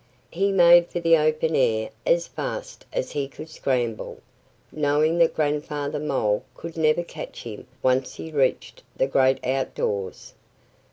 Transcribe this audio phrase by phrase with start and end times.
[0.31, 4.17] He made for the open air as fast as he could scramble,
[4.71, 9.75] knowing that Grandfather Mole could never catch him once he reached the great out of
[9.75, 10.33] doors.